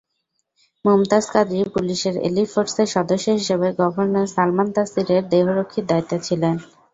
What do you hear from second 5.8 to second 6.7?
দায়িত্বে ছিলেন।